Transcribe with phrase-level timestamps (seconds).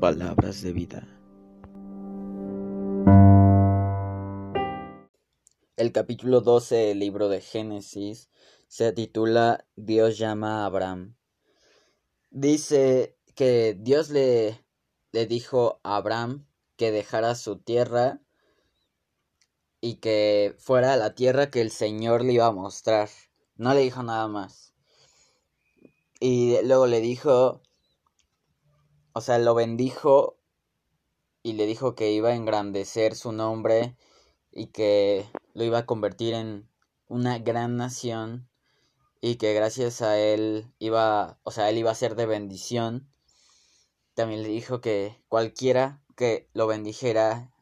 [0.00, 1.06] Palabras de vida.
[5.76, 8.30] El capítulo 12 del libro de Génesis
[8.68, 11.14] se titula Dios llama a Abraham.
[12.30, 14.64] Dice que Dios le,
[15.12, 18.22] le dijo a Abraham que dejara su tierra
[19.82, 23.10] y que fuera a la tierra que el Señor le iba a mostrar.
[23.56, 24.75] No le dijo nada más.
[26.18, 27.60] Y luego le dijo,
[29.12, 30.38] o sea, lo bendijo
[31.42, 33.96] y le dijo que iba a engrandecer su nombre
[34.50, 36.68] y que lo iba a convertir en
[37.08, 38.48] una gran nación
[39.20, 43.10] y que gracias a él iba, o sea, él iba a ser de bendición.
[44.14, 47.52] También le dijo que cualquiera que lo bendijera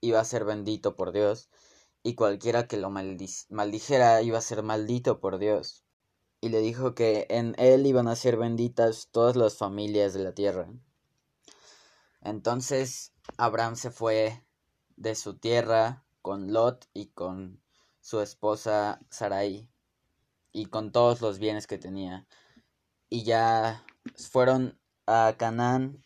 [0.00, 1.50] iba a ser bendito por Dios
[2.04, 5.84] y cualquiera que lo maldijera iba a ser maldito por Dios.
[6.42, 10.34] Y le dijo que en él iban a ser benditas todas las familias de la
[10.34, 10.68] tierra.
[12.20, 14.44] Entonces Abraham se fue
[14.96, 17.62] de su tierra con Lot y con
[18.00, 19.70] su esposa Sarai
[20.50, 22.26] y con todos los bienes que tenía.
[23.08, 26.02] Y ya fueron a Canaán.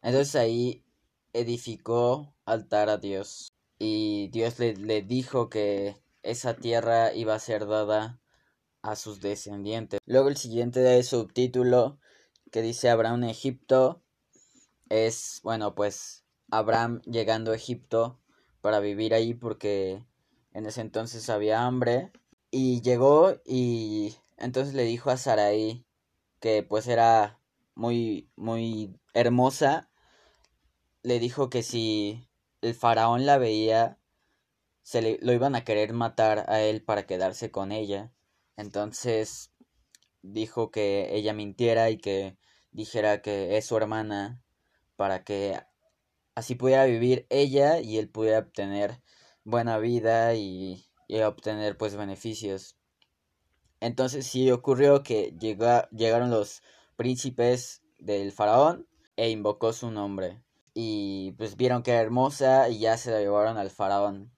[0.00, 0.84] Entonces ahí
[1.32, 7.66] edificó altar a Dios y Dios le, le dijo que esa tierra iba a ser
[7.66, 8.21] dada
[8.82, 10.00] a sus descendientes.
[10.06, 11.98] Luego el siguiente subtítulo
[12.50, 14.02] que dice Abraham en Egipto
[14.88, 18.20] es, bueno, pues Abraham llegando a Egipto
[18.60, 20.04] para vivir ahí porque
[20.52, 22.12] en ese entonces había hambre
[22.50, 25.86] y llegó y entonces le dijo a Sarai
[26.40, 27.40] que pues era
[27.74, 29.88] muy muy hermosa
[31.02, 32.28] le dijo que si
[32.60, 33.98] el faraón la veía,
[34.82, 38.12] se le, lo iban a querer matar a él para quedarse con ella.
[38.56, 39.52] Entonces
[40.22, 42.36] dijo que ella mintiera y que
[42.70, 44.42] dijera que es su hermana
[44.96, 45.60] para que
[46.34, 49.02] así pudiera vivir ella y él pudiera obtener
[49.44, 52.76] buena vida y, y obtener pues beneficios.
[53.80, 56.62] Entonces sí ocurrió que llegaron los
[56.96, 60.42] príncipes del faraón e invocó su nombre
[60.74, 64.32] y pues vieron que era hermosa y ya se la llevaron al faraón.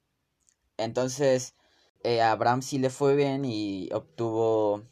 [0.77, 1.55] Entonces
[2.05, 4.85] eh, a Abraham sí le fue bien y obtuvo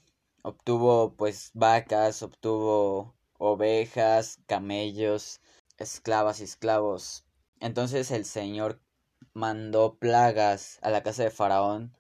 [0.43, 5.41] obtuvo pues vacas, obtuvo ovejas, camellos,
[5.79, 7.25] esclavas y esclavos.
[7.61, 8.81] Entonces el Señor
[9.35, 11.97] mandó plagas a la casa de Faraón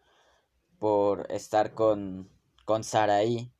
[0.78, 2.30] por estar con,
[2.66, 3.52] con Saraí.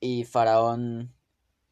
[0.00, 1.12] Y Faraón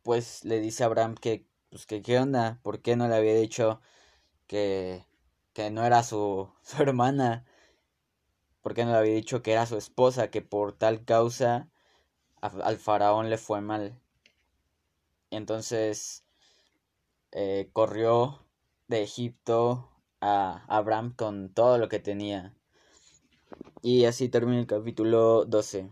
[0.03, 3.81] pues le dice a Abraham que pues qué onda, ¿por qué no le había dicho
[4.49, 5.07] que,
[5.55, 7.47] que no era su, su hermana?
[8.63, 11.69] ¿Por qué no le había dicho que era su esposa, que por tal causa
[12.41, 14.01] al faraón le fue mal?
[15.31, 16.25] Entonces
[17.33, 18.47] eh, corrió
[18.89, 19.91] de Egipto
[20.21, 22.55] a Abraham con todo lo que tenía.
[23.83, 25.91] Y así termina el capítulo 12.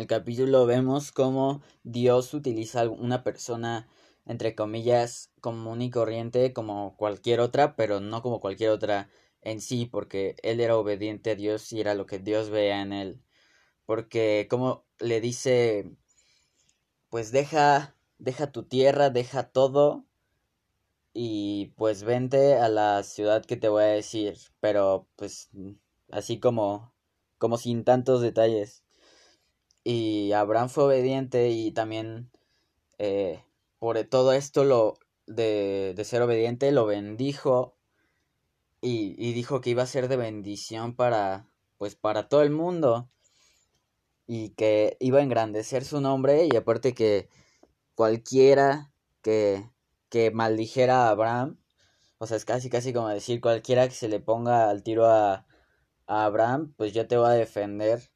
[0.00, 3.86] el capítulo vemos cómo Dios utiliza a una persona,
[4.26, 9.10] entre comillas, común y corriente como cualquier otra, pero no como cualquier otra
[9.42, 12.92] en sí, porque él era obediente a Dios y era lo que Dios veía en
[12.92, 13.22] él.
[13.86, 15.92] Porque como le dice,
[17.10, 20.06] pues deja, deja tu tierra, deja todo
[21.12, 25.50] y pues vente a la ciudad que te voy a decir, pero pues
[26.10, 26.94] así como,
[27.38, 28.84] como sin tantos detalles.
[29.84, 32.30] Y Abraham fue obediente y también
[32.98, 33.44] eh,
[33.80, 37.76] por todo esto lo de, ser obediente lo bendijo
[38.80, 43.10] y, y, dijo que iba a ser de bendición para pues para todo el mundo
[44.26, 47.28] y que iba a engrandecer su nombre y aparte que
[47.96, 48.92] cualquiera
[49.22, 49.68] que,
[50.08, 51.58] que maldijera a Abraham
[52.18, 55.46] o sea es casi casi como decir cualquiera que se le ponga al tiro a,
[56.06, 58.10] a Abraham pues yo te voy a defender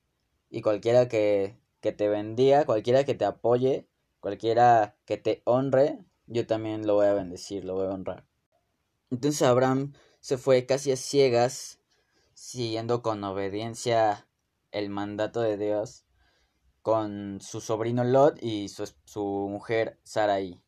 [0.54, 3.88] y cualquiera que, que te bendiga, cualquiera que te apoye,
[4.24, 8.24] cualquiera que te honre, yo también lo voy a bendecir, lo voy a honrar.
[9.10, 11.78] Entonces Abraham se fue casi a ciegas,
[12.32, 14.26] siguiendo con obediencia
[14.70, 16.06] el mandato de Dios,
[16.80, 20.58] con su sobrino Lot y su, su mujer Sarai.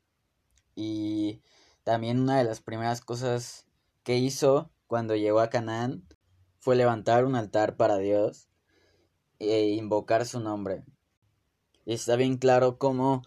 [0.74, 1.40] Y
[1.82, 3.64] también una de las primeras cosas
[4.02, 6.06] que hizo cuando llegó a Canaán
[6.58, 8.50] fue levantar un altar para Dios
[9.38, 10.84] e invocar su nombre.
[11.86, 13.22] Y está bien claro cómo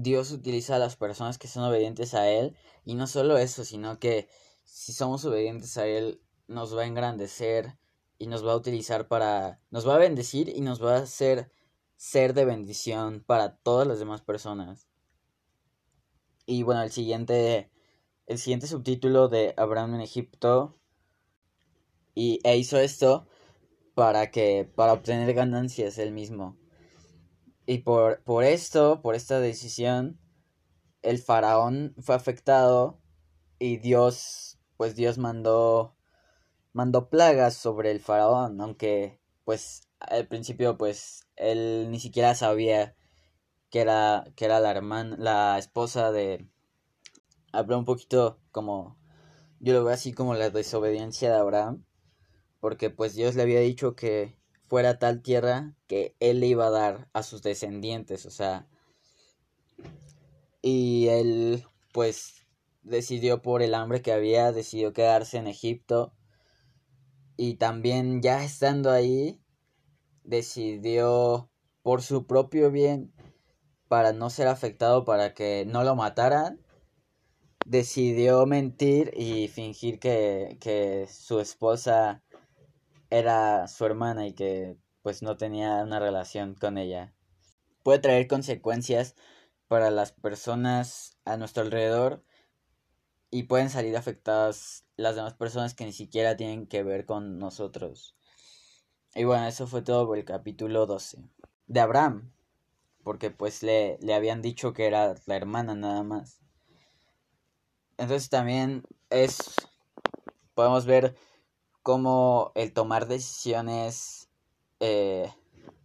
[0.00, 2.56] Dios utiliza a las personas que son obedientes a Él.
[2.84, 4.28] Y no solo eso, sino que
[4.64, 7.76] si somos obedientes a Él, nos va a engrandecer
[8.16, 11.52] y nos va a utilizar para, nos va a bendecir y nos va a hacer
[11.96, 14.88] ser de bendición para todas las demás personas.
[16.46, 17.70] Y bueno, el siguiente,
[18.26, 20.78] el siguiente subtítulo de Abraham en Egipto
[22.14, 23.26] y e hizo esto
[23.94, 26.56] para que para obtener ganancias él mismo.
[27.68, 30.18] Y por, por esto, por esta decisión,
[31.02, 32.98] el faraón fue afectado
[33.58, 35.94] y Dios, pues Dios mandó
[36.72, 42.96] mandó plagas sobre el faraón, aunque pues al principio pues él ni siquiera sabía
[43.68, 46.48] que era que era la hermana, la esposa de
[47.52, 48.96] habló un poquito como
[49.60, 51.84] yo lo veo así como la desobediencia de Abraham,
[52.60, 54.37] porque pues Dios le había dicho que
[54.68, 58.66] fuera tal tierra que él le iba a dar a sus descendientes, o sea,
[60.62, 62.46] y él pues
[62.82, 66.12] decidió por el hambre que había, decidió quedarse en Egipto
[67.36, 69.40] y también ya estando ahí
[70.24, 71.50] decidió
[71.82, 73.12] por su propio bien
[73.88, 76.60] para no ser afectado para que no lo mataran
[77.68, 82.22] decidió mentir y fingir que, que su esposa
[83.10, 87.14] era su hermana y que pues no tenía una relación con ella.
[87.82, 89.14] Puede traer consecuencias
[89.68, 92.24] para las personas a nuestro alrededor
[93.30, 98.16] y pueden salir afectadas las demás personas que ni siquiera tienen que ver con nosotros.
[99.14, 101.22] Y bueno, eso fue todo por el capítulo 12.
[101.66, 102.32] De Abraham,
[103.04, 106.40] porque pues le, le habían dicho que era la hermana nada más.
[107.98, 109.54] Entonces también es,
[110.54, 111.16] podemos ver
[111.82, 114.28] como el tomar decisiones
[114.80, 115.32] eh,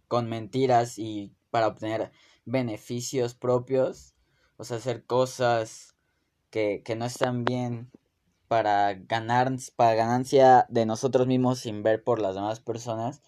[0.08, 2.12] con mentiras y para obtener
[2.44, 4.14] beneficios propios,
[4.56, 5.96] o sea, hacer cosas
[6.50, 7.90] que, que no están bien
[8.48, 13.22] para ganar, para ganancia de nosotros mismos sin ver por las demás personas,